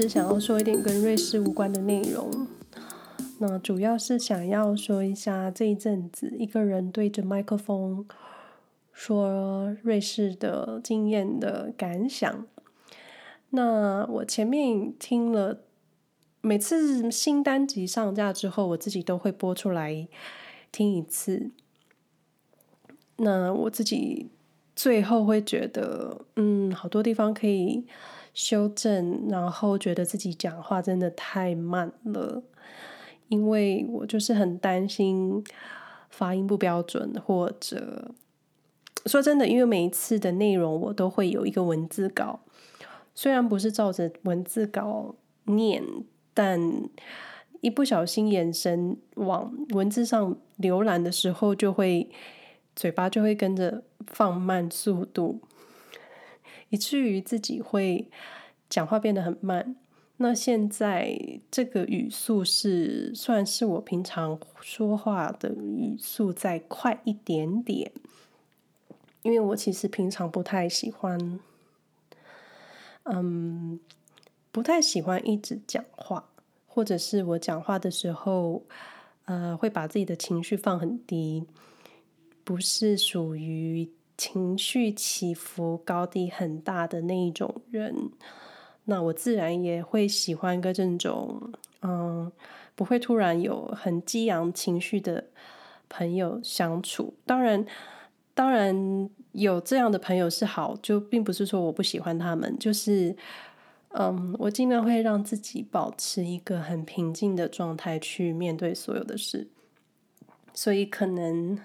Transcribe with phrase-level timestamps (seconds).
[0.00, 2.46] 是想要说一点跟瑞士无关的内容。
[3.38, 8.06] 那主要是想要说一下这一阵子一个人对着麦克风
[8.94, 12.46] 说瑞士的经验的感想。
[13.50, 15.60] 那我前面听了，
[16.40, 20.08] 每次新单集上架之后，我自己都会播出来
[20.72, 21.50] 听一次。
[23.16, 24.30] 那我自己
[24.74, 27.84] 最后会觉得，嗯，好多地方可以
[28.32, 32.42] 修正，然后觉得自己讲话真的太慢了，
[33.28, 35.44] 因为我就是很担心
[36.08, 38.12] 发音不标准，或者
[39.06, 42.40] 说真的，因为每一次的内容我都会有一个文字稿，
[43.14, 45.82] 虽然不是照着文字稿念，
[46.32, 46.60] 但
[47.60, 52.10] 一不小心眼神往文字上浏览的时候，就会
[52.76, 55.40] 嘴巴就会跟着放慢速度。
[56.70, 58.08] 以至于自己会
[58.68, 59.76] 讲话变得很慢。
[60.16, 61.18] 那现在
[61.50, 67.90] 这个语速是算是我平常说话的语速再快一点点，
[69.22, 71.40] 因为我其实平常不太喜欢，
[73.04, 73.80] 嗯，
[74.52, 76.28] 不太喜欢一直讲话，
[76.66, 78.62] 或者是我讲话的时候，
[79.24, 81.46] 呃，会把自己的情绪放很低，
[82.44, 83.88] 不是属于。
[84.20, 88.10] 情绪起伏高低很大的那一种人，
[88.84, 92.30] 那我自然也会喜欢跟这种嗯，
[92.74, 95.24] 不会突然有很激昂情绪的
[95.88, 97.14] 朋友相处。
[97.24, 97.64] 当然，
[98.34, 103.16] 当然有这样的朋友是好，就并不是说我不喜欢他们，就是
[103.94, 109.48] 嗯，我尽量会让自己保持一个很平静的状态去面对所有的事，
[110.52, 111.58] 所以可能。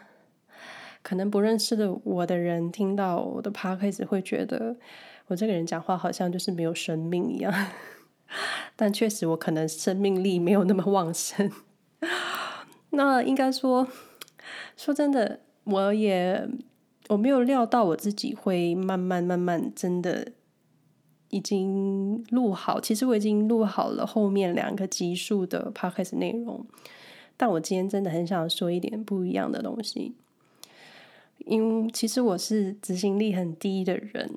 [1.05, 4.75] 可能不认识的我的人听到我的 podcast 会觉得
[5.27, 7.53] 我这个人讲话好像就是没有生命一样，
[8.75, 11.51] 但确实我可能生命力没有那么旺盛。
[12.89, 13.87] 那应该说，
[14.75, 16.49] 说真的，我也
[17.09, 20.31] 我没有料到我自己会慢慢慢慢真的
[21.29, 22.81] 已经录好。
[22.81, 26.65] 其实我已经录好了后面两个集数的 podcast 内容，
[27.37, 30.15] 但我今天真的很想说一点不一样的东西。
[31.39, 34.31] 因其实我是执行力很低的人，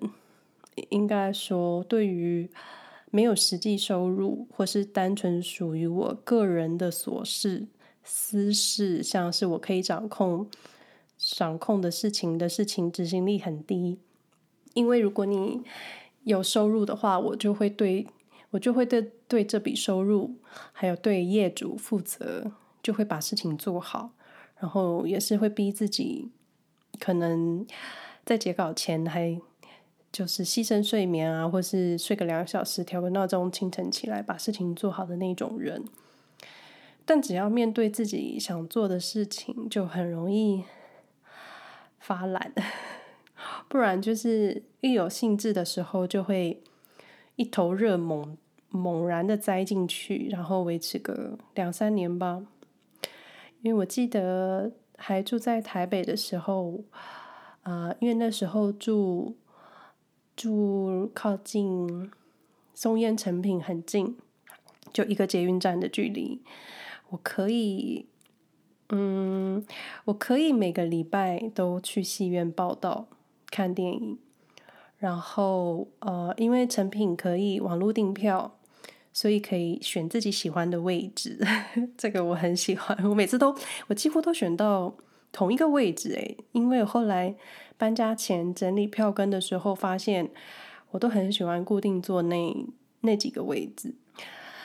[0.91, 2.51] 应该说，对于
[3.11, 7.67] 没有实际收入或是单纯属于我个人的琐事、
[8.05, 10.47] 私事，像是我可以掌控、
[11.17, 13.99] 掌控的事情的事情，执行力很低。
[14.75, 15.63] 因为如果你
[16.25, 18.07] 有收入的话，我就会对
[18.51, 20.37] 我就会对对这笔收入
[20.73, 24.11] 还有对业主负责，就会把事情做好，
[24.59, 26.29] 然后也是会逼自己。
[26.99, 27.67] 可能
[28.25, 29.41] 在截稿前还
[30.11, 35.85] 就是牺牲睡眠啊，或是睡个两小时，调个闹钟，清晨起来把事情做好的那种人。
[37.05, 40.65] 但只要面对自己想做的事情，就很容易
[41.99, 42.53] 发懒，
[43.69, 46.63] 不然就是一有兴致的时候，就会
[47.37, 48.37] 一头热猛
[48.71, 52.43] 猛然的栽进去，然后维持个两三年吧。
[53.63, 54.73] 因为我记得。
[55.01, 56.83] 还住在台北的时候，
[57.63, 59.37] 啊、呃，因为那时候住
[60.37, 62.11] 住靠近
[62.75, 64.19] 松烟成品很近，
[64.93, 66.43] 就一个捷运站的距离，
[67.11, 68.07] 我可以，
[68.91, 69.65] 嗯，
[70.07, 73.07] 我可以每个礼拜都去戏院报到
[73.51, 74.19] 看电影，
[74.99, 78.58] 然后呃，因为成品可以网络订票。
[79.19, 81.45] 所以可以选自己喜欢的位置，
[81.97, 82.97] 这个我很喜欢。
[83.03, 83.53] 我每次都，
[83.89, 84.95] 我几乎都选到
[85.33, 87.35] 同一个位置诶，因为后来
[87.77, 90.31] 搬家前整理票根的时候，发现
[90.93, 92.65] 我都很喜欢固定坐那
[93.01, 93.93] 那几个位置。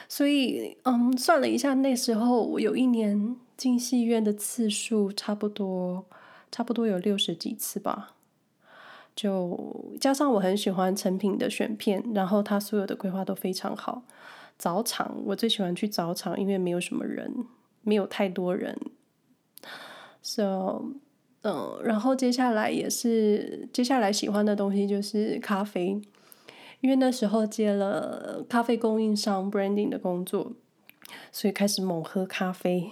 [0.07, 6.05] 所以，嗯，算了一下，那时候我有一年进戏院的次数差不多，
[6.51, 8.13] 差不多有六十几次吧。
[9.15, 14.03] 就加上我很喜欢成品的选片，然后他所有的规划都非常好。
[14.57, 17.45] 早场我最喜欢去早场，因为没有什么人，
[17.81, 18.77] 没有太多人。
[20.21, 20.85] So，
[21.41, 26.01] 嗯，然后接下来也是接下来喜欢的东西就是咖啡，
[26.79, 30.53] 因为那时候接了咖啡供应商 branding 的工作，
[31.31, 32.91] 所以开始猛喝咖啡，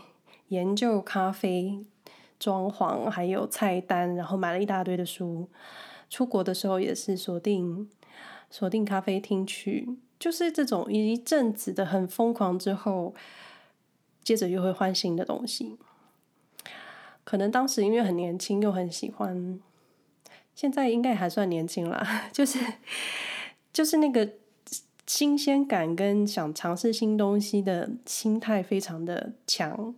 [0.50, 1.86] 研究咖啡
[2.38, 5.48] 装潢还有菜单，然后买了一大堆的书。
[6.10, 7.90] 出国的时候也是锁定
[8.50, 9.98] 锁定咖啡厅去。
[10.22, 13.16] 就是这种一阵子的很疯狂之后，
[14.24, 15.80] 接着又会换新的东西。
[17.24, 19.60] 可能当时因为很年轻又很喜欢，
[20.54, 22.26] 现在应该还算年轻啦。
[22.32, 22.60] 就是
[23.74, 24.30] 就是那个
[25.08, 29.96] 新鲜感跟想尝试新东西的心态非常的强。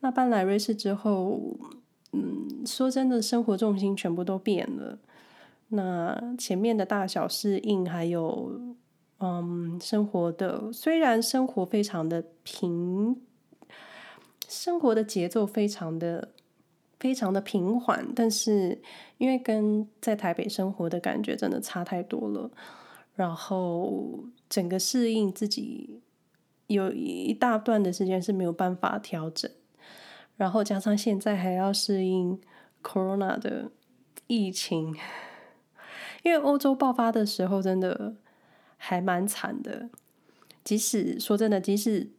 [0.00, 1.58] 那搬来瑞士之后，
[2.12, 4.98] 嗯，说真的，生活重心全部都变了。
[5.68, 8.74] 那前面的大小适应，还有
[9.24, 13.22] 嗯，生活的虽然生活非常的平，
[14.48, 16.32] 生活的节奏非常的
[16.98, 18.82] 非常的平缓，但是
[19.18, 22.50] 因为跟在台北生活的感觉真的差太多了。
[23.14, 26.00] 然后整个适应自己
[26.66, 29.48] 有一大段的时间是没有办法调整，
[30.36, 32.40] 然后加上现在还要适应
[32.82, 33.70] Corona 的
[34.26, 34.96] 疫情，
[36.24, 38.16] 因为欧洲爆发的时候真的
[38.84, 39.88] 还蛮惨的。
[40.64, 42.10] 即使说真的，即使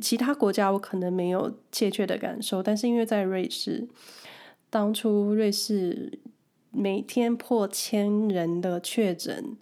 [0.00, 3.88] 其他国家我可能没有切切的感受，但是因为在瑞士，
[4.70, 6.20] 当初瑞士
[6.70, 9.56] 每天破千人的确诊。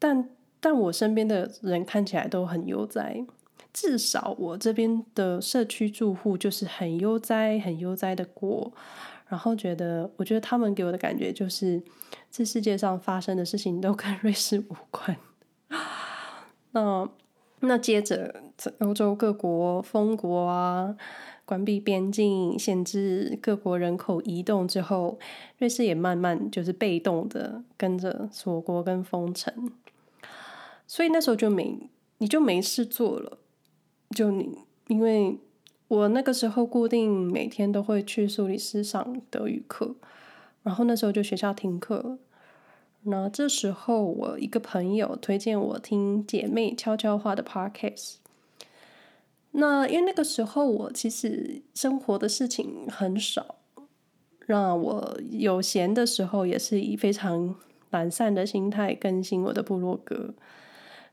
[0.00, 0.28] 但
[0.58, 3.24] 但我身边的人看起来都很悠哉，
[3.72, 8.72] 至少我这边的社区住户就是很悠哉、很悠哉的过，
[9.32, 11.82] 然后觉得，我觉得他们给我的感觉就是，
[12.30, 15.16] 这世界上发生的事情都跟瑞士无关。
[16.72, 17.08] 那
[17.60, 18.42] 那接着，
[18.80, 20.94] 欧洲各国封国啊，
[21.46, 25.18] 关闭边境，限制各国人口移动之后，
[25.56, 29.72] 瑞士也慢慢就是被动的跟着锁国跟封城。
[30.86, 31.88] 所以那时候就没，
[32.18, 33.38] 你就没事做了，
[34.10, 34.58] 就你，
[34.88, 35.38] 因为
[35.92, 39.94] 我那个时候固定每天都会去苏黎世上德语课，
[40.62, 42.18] 然后那时候就学校停课了，
[43.02, 48.14] 那这时候我一个朋友推荐我听姐妹悄悄话的 podcast，
[49.50, 53.56] 那因为那个时候我其实生活的事情很少，
[54.46, 57.54] 让我有闲的时候也是以非常
[57.90, 60.32] 懒散的心态更新我的部落格。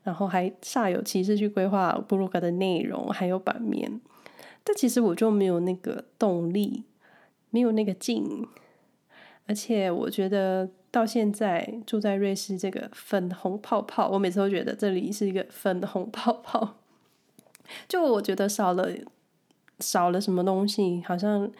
[0.02, 4.00] 然后还煞有其事去规划部落格的内容，还有版面，
[4.62, 6.84] 但其实我就没有那个动力，
[7.50, 8.46] 没有那个劲，
[9.46, 16.76] 而且我觉得到现在住在瑞士这个粉红泡泡，我每次都觉得这里是一个粉红泡泡，
[17.88, 18.88] 就我觉得少了
[19.78, 21.50] 少了什么东西，好像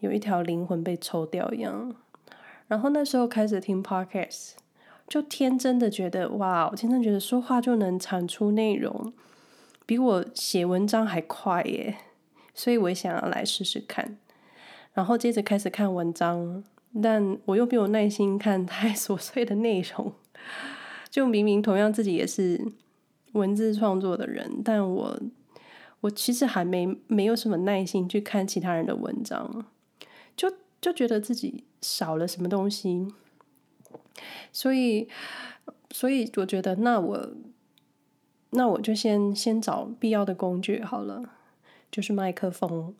[0.00, 1.94] 有一条灵魂被抽掉一样。
[2.66, 4.52] 然后那时候开始听 Podcast。
[5.08, 9.14] 就天真的觉得哇，我天真觉得说话就能产出内容，
[9.86, 11.96] 比我写文章还快耶！
[12.58, 14.18] 所以我也想要来试试看。
[14.92, 16.64] 然后接着开始看文章，
[17.00, 20.12] 但我又没有耐心看太琐碎的内容。
[21.08, 22.60] 就明明同样自己也是
[23.32, 25.20] 文字创作的人，但我
[26.00, 29.64] 我其实还没没有什么耐心去看其他人的文章，
[30.36, 33.06] 就就觉得自己少了什么东西。
[34.52, 35.08] 所以，
[35.92, 37.30] 所以我觉得，那我，
[38.50, 41.22] 那我就先先找必要的工具好了，
[41.90, 42.94] 就是麦克风。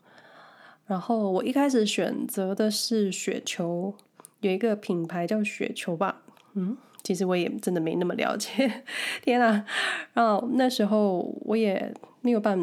[0.87, 3.93] 然后我一开始选择的是雪球，
[4.41, 6.21] 有一个品牌叫雪球吧。
[6.53, 8.83] 嗯，其实我也真的没那么了解。
[9.21, 9.63] 天呐！
[10.13, 12.57] 然后那时候我也没有办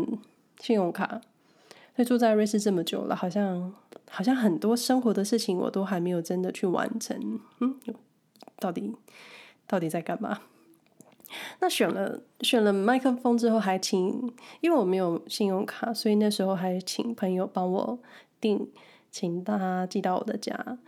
[0.58, 1.20] 信用卡，
[1.94, 3.72] 所以住在瑞士这么久了，好像
[4.10, 7.40] 好像很多生活的事情我都还没有真的去完成。
[7.60, 7.76] 嗯。
[8.58, 8.92] 到底
[9.66, 10.40] 到底在干嘛？
[11.60, 17.98] 那选了选了麦克风之后，还请，因为我没有信用卡，所以那时候还请朋友帮我
[18.40, 18.68] 订，
[19.10, 20.78] 请他寄到我的家。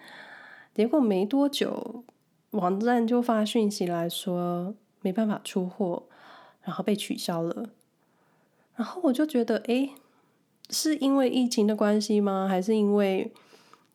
[0.74, 2.04] 结果没多久，
[2.50, 6.04] 网站就发讯息来说没办法出货，
[6.62, 7.70] 然后被取消了。
[8.76, 9.90] 然后我就觉得，诶，
[10.70, 12.46] 是因为疫情的关系吗？
[12.48, 13.32] 还是因为？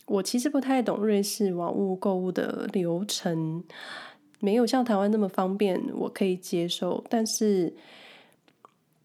[0.05, 3.63] 我其实不太懂瑞士网物购物的流程，
[4.43, 7.01] 没有像台湾那么方便，我可以接受。
[7.09, 7.73] 但是，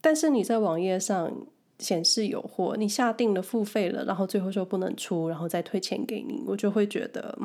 [0.01, 1.31] 但是你在网页上
[1.77, 7.39] 显示有货，你下定了付费了，然后最后说不能出，然后再退钱给你，我就会觉得，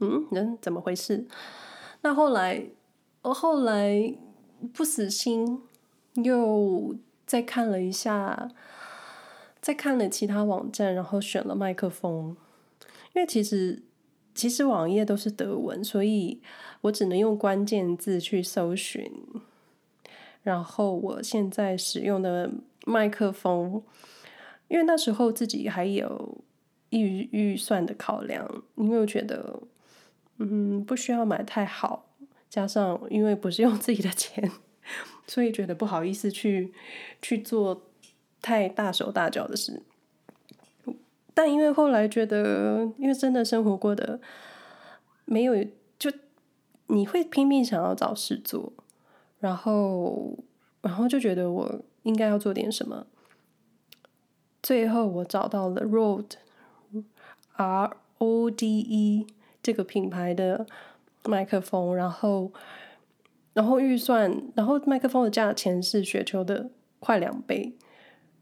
[0.00, 1.24] 嗯，人怎么回事？
[2.00, 2.64] 那后来，
[3.22, 4.12] 我后来
[4.72, 5.62] 不死心，
[6.14, 8.50] 又再看了一下。
[9.60, 12.36] 再看了其他网站，然后选了麦克风，
[13.14, 13.82] 因为其实
[14.34, 16.40] 其实网页都是德文，所以
[16.82, 19.10] 我只能用关键字去搜寻。
[20.42, 22.50] 然后我现在使用的
[22.86, 23.82] 麦克风，
[24.68, 26.38] 因为那时候自己还有
[26.90, 29.62] 预预算的考量，因为我觉得
[30.38, 32.10] 嗯不需要买太好，
[32.50, 34.50] 加上因为不是用自己的钱，
[35.26, 36.72] 所以觉得不好意思去
[37.22, 37.82] 去做。
[38.46, 39.82] 太大手大脚的事，
[41.34, 44.20] 但因为后来觉得，因为真的生活过得
[45.24, 45.66] 没有，
[45.98, 46.10] 就
[46.86, 48.72] 你会拼命想要找事做，
[49.40, 50.38] 然后，
[50.80, 53.06] 然后就觉得我应该要做点什么。
[54.62, 56.36] 最后，我找到了 Rode，R
[58.18, 59.26] O D E
[59.62, 60.66] 这个品牌的
[61.24, 62.52] 麦克风，然后，
[63.52, 67.74] 然后预算，然后麦克风的价钱是雪球的快两倍，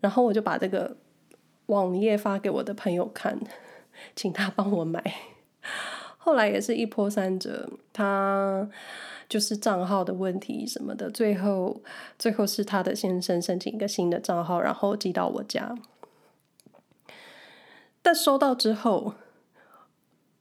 [0.01, 0.97] 然后我就把这个
[1.67, 3.39] 网页发给我的朋友看，
[4.17, 5.03] 请他帮我买。
[6.19, 8.69] 后来也是一波三折，他
[9.29, 11.81] 就是账号的问题什么的，最后
[12.19, 15.77] 最后是他的先生申请一个新的账号，然后寄到我家。
[18.03, 19.15] 但收到之后，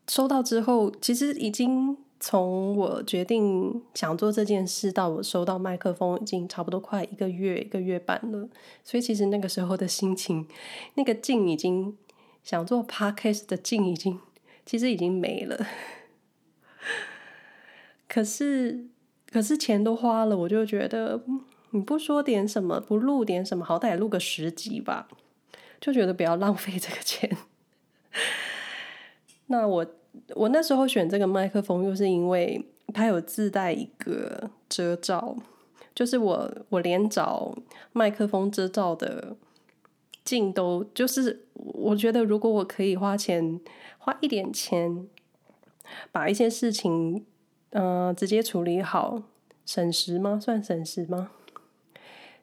[0.08, 8.48] 收到之后，其实已经从我决定想做这件事到我收到麦克风，已经差不多快一个月一个月半了。
[8.86, 10.48] 所以其实那个时候的心情，
[10.94, 11.98] 那个劲已经
[12.42, 14.18] 想做 podcast 的劲已经。
[14.64, 15.68] 其实已经没了，
[18.08, 18.86] 可是
[19.30, 21.24] 可是钱都花了，我就觉得
[21.72, 25.10] 你不说点什么，不录点什么，好歹录个十集吧，
[25.82, 27.36] 就觉得不要浪费这个钱。
[29.48, 29.86] 那我
[30.36, 35.36] 我那时候选这个麦克风，又是因为它有自带一个遮罩，
[35.94, 37.56] 就是我我连找
[37.94, 39.36] 麦克风遮罩的
[40.24, 43.60] 镜都，就是我觉得如果我可以花钱。
[44.04, 45.08] 花一点钱，
[46.12, 47.24] 把一些事情，
[47.70, 49.22] 嗯、呃，直接处理好，
[49.64, 50.40] 省时吗？
[50.42, 51.30] 算省时吗？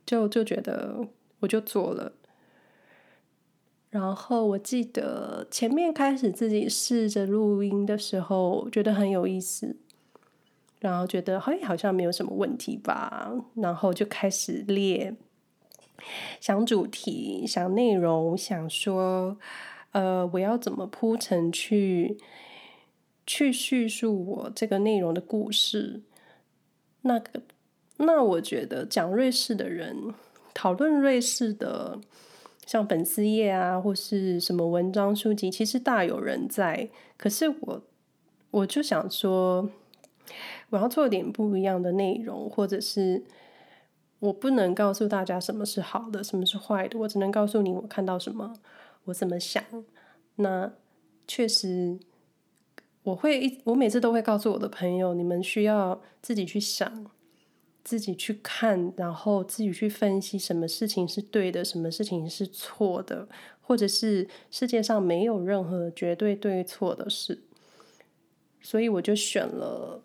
[0.06, 1.08] 就就觉得
[1.40, 2.12] 我就做了。
[3.90, 9.76] 然后我记得前面开始自己试着录音的时候，觉得很有意思，
[10.80, 13.32] 然后觉得嘿，好像没有什么问题吧。
[13.54, 15.14] 然后就开始列，
[16.40, 19.38] 想主题，想内容，想说。
[19.92, 22.18] 呃，我要怎么铺陈去
[23.26, 26.02] 去叙述我这个内容的故事？
[27.00, 27.40] 那个，
[27.96, 30.12] 那我觉得讲瑞士的人
[30.52, 31.98] 讨论瑞士的，
[32.68, 36.90] 像粉丝页啊，或是什么文章书籍，其实大有人在。
[37.16, 37.82] 可是我
[38.50, 39.70] 我就想说，
[40.68, 43.24] 我要做点不一样的内容，或者是
[44.18, 48.52] 我不能告诉大家什么是好的，什么是坏的，我只能告诉你我看到什么。
[49.04, 49.64] 我怎么想？
[50.36, 50.70] 那
[51.26, 51.98] 确实，
[53.02, 57.06] 我会一我每次都会告诉我的朋友，你们需要自己去想，
[57.88, 63.26] 自己去看，然后自己去分析什么事情是对的，什么事情是错的，
[63.62, 67.38] 或者是世界上没有任何绝对对错的事。
[68.60, 70.02] 所以我就选了，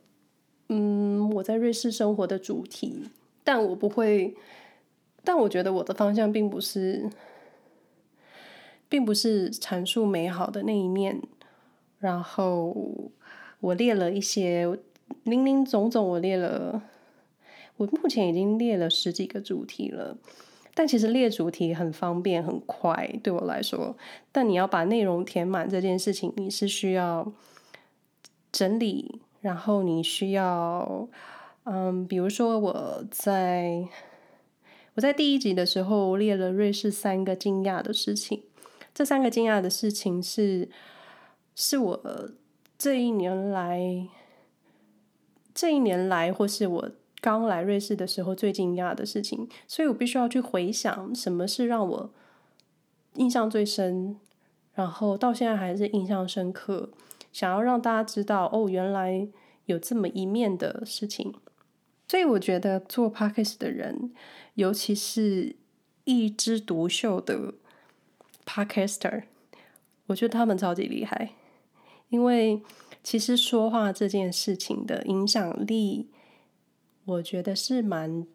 [0.70, 3.10] 嗯，我在瑞士生活的主题，
[3.44, 4.34] 但我不会，
[5.25, 7.10] 但我觉得我的方向并不是。
[8.90, 11.20] 并不是阐述美好的那一面，
[11.98, 13.12] 然后
[13.60, 14.78] 我列了一些
[15.24, 16.80] 零零总总，我列了，
[17.77, 20.18] 我目前已经列了十几个主题了。
[20.75, 23.96] 但其实列主题很方便很快，对我来说。
[24.32, 27.32] 但你要把内容填满这件事情，你是需要
[28.51, 31.08] 整理，然后你需要，
[31.65, 33.88] 嗯，比如说我在
[34.96, 38.42] 我在第一集的时候列了瑞士三个惊讶的事情。
[38.96, 40.70] 这三个惊讶的事情是，
[41.56, 42.32] 是我
[42.80, 44.08] 这一年来，
[45.53, 46.92] 这一年来，或是我
[47.24, 52.13] 刚来瑞士的时候最惊讶的事情，所以我必须要去回想什么是让我
[53.13, 54.18] 印象最深，
[54.74, 56.89] 然后到现在还是印象深刻，
[57.32, 59.25] 想要让大家知道哦，原来
[59.68, 61.34] 有这么一面的事情。
[62.10, 64.12] 所以我觉得做 Podcast 的人，
[64.56, 65.56] 尤其是
[66.03, 67.53] 一枝独秀的。
[68.46, 69.24] Podcaster，
[70.08, 71.32] 我觉得他们超级厉害，
[72.10, 72.62] 因为
[73.01, 76.10] 其实说话这件事情的影响力，
[77.06, 78.26] 我觉得是蛮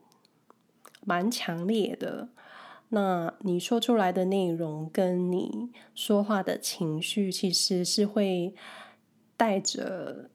[1.04, 2.28] 蛮强烈的。
[2.90, 8.54] 那你说出来的内容，跟你说话的情绪，其实是会
[9.36, 10.30] 带着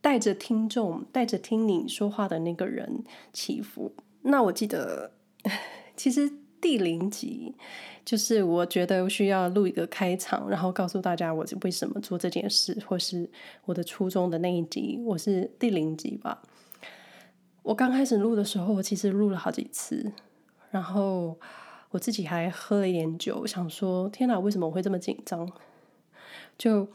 [0.00, 3.94] 带着听众，带着听你说话的那个人起伏。
[4.22, 5.12] 那我记得，
[5.96, 6.38] 其实。
[6.62, 7.56] 第零集
[8.04, 13.28] 就是我觉得需要录一个开场，然后告诉大家我为什么做这件事，或是
[13.64, 16.40] 我的初衷的那一集，我是第零集吧。
[17.62, 20.12] 我刚开始录的时候，我其实录了好几次，
[20.70, 21.38] 然后
[21.90, 25.50] 我自己还喝了一点酒，想说天哪，为什么我会这么紧张？
[26.58, 26.88] 就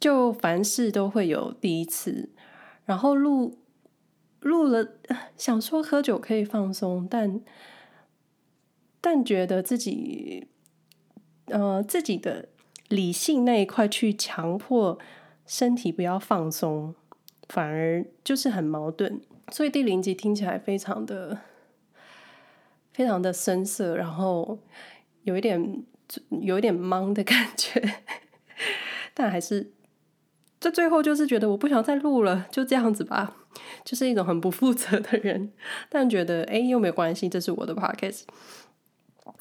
[0.00, 2.30] 就凡事都会有第一次，
[2.84, 3.58] 然后录
[4.40, 4.94] 录了，
[5.36, 7.40] 想说喝酒可以放松，但。
[9.06, 10.48] 但觉得自己，
[11.48, 12.48] 呃，自己的
[12.88, 14.98] 理性那一块去强迫
[15.44, 16.94] 身体不要放松，
[17.48, 19.20] 反而就是很矛盾。
[19.52, 21.38] 所以第零集听起来非常的、
[22.92, 24.58] 非常的深色，然后
[25.24, 25.84] 有一点、
[26.40, 27.96] 有一点懵的感觉，
[29.12, 29.70] 但还是，
[30.58, 33.36] 这最后就是觉得我不想再录了，就这样子吧，
[33.84, 35.52] 就是一种很不负责的人，
[35.90, 38.22] 但觉得哎，又没关系，这是我的 podcast。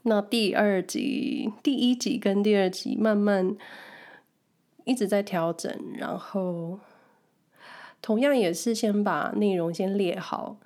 [0.04, 3.56] 那第二集、第一集跟第二集慢慢
[4.84, 6.82] 一直在调整，然后。
[8.04, 10.58] 同样也是先把内容先列好，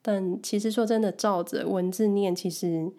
[0.00, 2.92] 但其实说真的，照着文字念，其实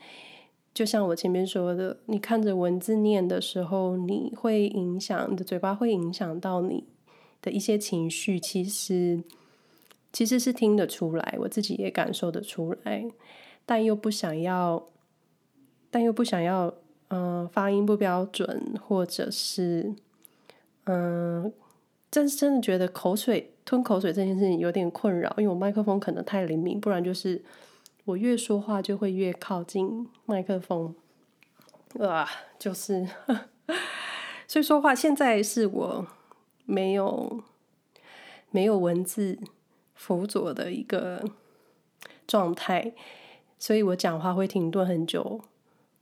[0.73, 6.83] 就像我前面说的，你看着文字念的时候，你会影响你的嘴巴，会影响到你
[7.41, 8.37] 的一些情绪。
[8.37, 9.23] 其实
[10.11, 13.05] 其实是听得出来，我自己也感受得出来，
[13.65, 14.89] 但又不想要，
[15.89, 16.67] 但又不想要，
[17.07, 19.95] 嗯、呃，发音不标准，或者是，
[20.83, 21.53] 嗯、
[22.11, 27.41] 真是真的觉得口水吞口水这件事情有点困扰，因为我麦克风可能太灵敏，不然就是
[28.03, 30.93] 我越说话就会越靠近麦克风，
[31.99, 32.27] 啊，
[32.59, 33.07] 就是，
[34.45, 36.07] 所以说话现在是我
[36.65, 37.41] 没有
[38.49, 39.39] 没有文字
[39.93, 41.23] 辅佐的一个
[42.27, 42.93] 状态，
[43.57, 45.39] 所以我讲话会停顿很久，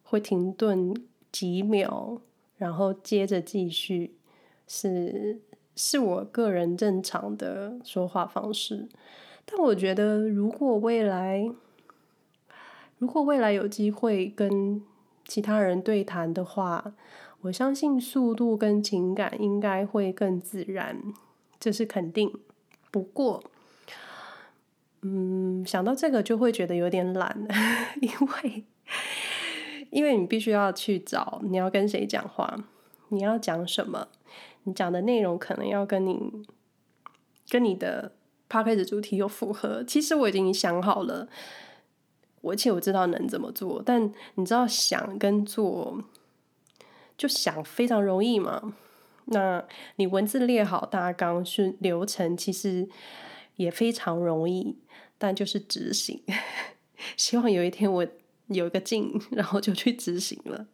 [0.02, 0.96] 会停顿
[1.32, 2.20] 几秒，
[2.58, 4.16] 然后接着继续
[4.66, 5.42] 是。
[5.82, 8.90] 是我个人正常的说话方式，
[9.46, 11.50] 但我觉得如果未来，
[12.98, 14.84] 如果未来有机会跟
[15.26, 16.92] 其他人对谈的话，
[17.44, 21.02] 我相信速度跟情感应该会更自然，
[21.58, 22.30] 这是肯定。
[22.92, 23.42] 不过，
[25.04, 27.48] 嗯，想到这个就会觉得有点懒，
[28.02, 28.66] 因为
[29.92, 32.66] 因为你必须要去找你要跟谁讲话，
[33.08, 34.10] 你要讲什么。
[34.70, 36.18] 你讲的内容可能要跟你
[37.50, 38.14] 跟你的
[38.48, 39.84] podcast 主题有符合。
[39.84, 41.28] 其实我已经想好了，
[42.44, 43.82] 而且我知道能怎么做。
[43.84, 46.04] 但你知道想跟做，
[47.18, 48.76] 就想非常容易嘛。
[49.26, 49.66] 那
[49.98, 52.88] 你文字列好大纲是流程，其实
[53.56, 54.78] 也非常容易。
[55.18, 56.22] 但就是执行，
[57.18, 58.08] 希望有一天我
[58.48, 60.68] 有一个 劲，然后就去执行了。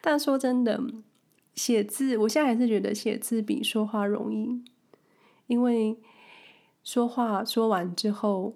[0.00, 0.78] 但说真的。
[1.54, 4.62] 写字，我现在还是觉得写字比说话容易，
[5.46, 5.98] 因为
[6.82, 8.54] 说话说完之后，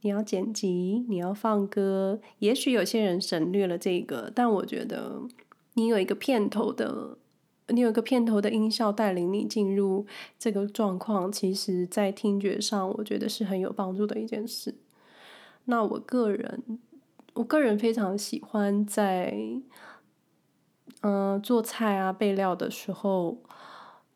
[0.00, 5.20] 你要剪辑，你要放歌，也许有些人省略了这个，但我觉得
[5.74, 7.18] 你有一个片头的，
[7.68, 10.06] 你有一个片头的音效带领你进入
[10.38, 14.74] 这个状况，其实在听觉上，我觉得是很有帮助的一件事。
[15.66, 16.80] 那我个人，
[17.34, 19.60] 我个人非常喜欢在。
[21.02, 23.38] 嗯、做菜啊，备料的时候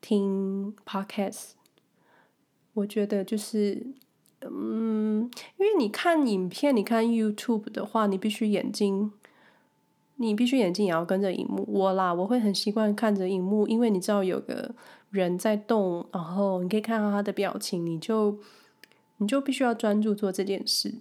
[0.00, 1.50] 听 podcast，
[2.72, 3.86] 我觉得就是，
[4.40, 9.12] 嗯，因为你看影片，你看 YouTube 的话，你必须眼睛，
[10.16, 11.64] 你必须眼睛也要跟着荧幕。
[11.68, 14.74] 我啦，我会很习惯看着荧幕，因为你知道有个
[15.10, 18.38] 人在动，然后你可以看到他的表情，你就
[19.18, 20.94] 你就必须要专注做这件事。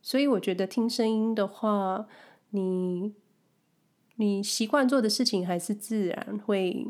[0.00, 2.06] 所以我觉得听声音的话，
[2.50, 3.12] 你。
[4.18, 6.86] 你习惯做的事情还是自然会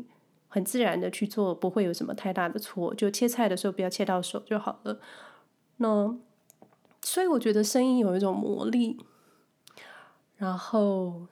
[0.47, 2.95] 很自然的去做，不会有什么太大的错。
[2.95, 5.01] 就切菜的时候不要切到手就好了。
[5.77, 6.17] 那
[7.01, 8.97] 所以我觉得声音有一种魔力，
[10.37, 11.27] 然后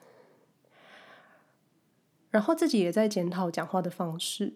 [2.30, 4.52] 然后自己也在检讨讲话的方式，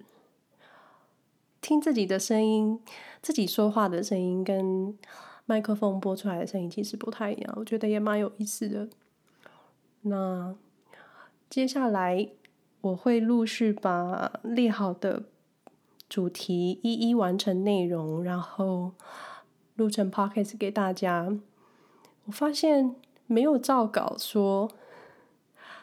[1.62, 2.82] 听自己的声音，
[3.22, 4.98] 自己说话的声音跟
[5.46, 8.88] 麦克风播出来的声音其实不太一样，我觉得也蛮有意思的。
[10.02, 10.54] 那。
[11.50, 12.28] 接下来
[12.80, 15.24] 我会陆续把列好的
[16.08, 18.92] 主题一一完成内容，然后
[19.74, 21.36] 录成 podcast 给大家。
[22.26, 22.94] 我发现
[23.26, 24.70] 没有照稿说，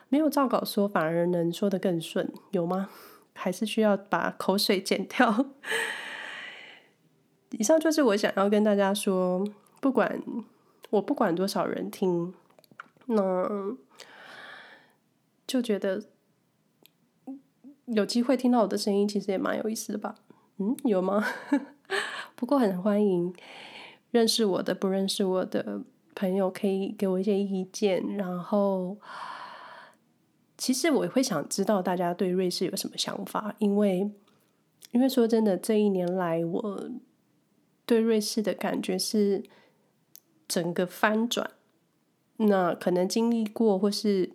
[0.07, 2.87] 没有照稿说反而能说得更顺，有吗？
[3.33, 5.47] 还是需要把口水剪掉？
[7.51, 9.45] 以上就是我想要跟大家说，
[9.81, 10.23] 不管
[10.91, 12.33] 我不管多少人听，
[13.07, 13.75] 那。
[15.47, 16.03] 就觉得
[17.85, 20.15] 有机会听到我的声音，其实也蛮有意思的吧？
[20.57, 21.23] 嗯，有吗？
[22.35, 23.33] 不过很欢迎
[24.11, 25.81] 认识我的、不认识我的
[26.13, 28.17] 朋友，可以给我一些意见。
[28.17, 28.97] 然后，
[30.57, 34.11] 其实我也会想知道大家对瑞士有什么想法，因为，
[34.91, 36.89] 因为说真的，这一年来我
[37.85, 39.43] 对瑞士的感觉是
[40.45, 41.51] 整个翻转。
[42.39, 44.33] 那可能经历过，或是。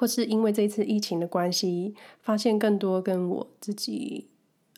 [0.00, 4.28] 或是因为这次疫情的关系，发现更多跟我自己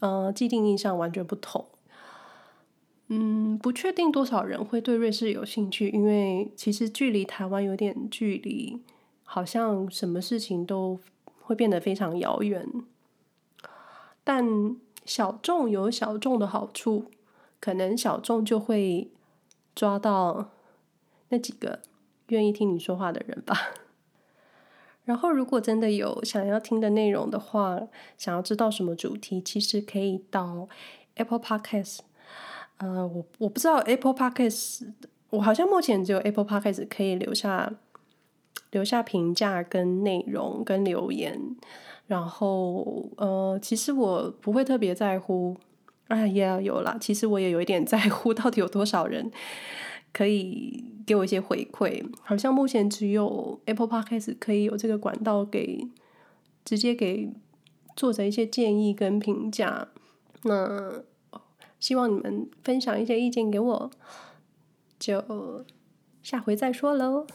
[0.00, 1.64] 呃既定印象完全不同。
[3.06, 8.82] 嗯，不确定多少人会对瑞士有兴趣，因为其实距离台湾有点距离，
[9.22, 10.98] 好像什么事情都
[11.42, 12.68] 会变得非常遥远。
[14.24, 17.04] 但小众有小众的好处，
[17.60, 19.08] 可能小众就会
[19.76, 20.50] 抓到
[21.28, 21.78] 那几个
[22.26, 23.56] 愿意听你说话的人吧。
[25.04, 27.80] 然后，如果真的有想要听的内容的话，
[28.16, 30.68] 想要知道什么主题，其实可以到
[31.16, 31.98] Apple Podcast。
[32.78, 34.88] 呃，我我不知道 Apple Podcast，
[35.30, 37.72] 我好像目前只有 Apple Podcast 可以留下
[38.70, 41.56] 留下评价跟内容跟留言。
[42.06, 45.56] 然后，呃，其实我不会特别在乎，
[46.08, 49.30] 哎呀，有啦，其实我也有一点在乎，到底有多少人
[50.12, 52.04] 可以给我一些回馈。
[52.22, 55.86] 好像目前只有 Apple Podcast 可以有这个管道给
[56.64, 57.30] 直接给
[57.96, 59.88] 作者一些建议跟评价。
[60.44, 61.02] 那
[61.80, 63.90] 希望你们分享一些意见给我，
[64.98, 65.64] 就
[66.22, 67.26] 下回再说喽，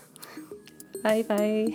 [1.04, 1.66] 拜拜。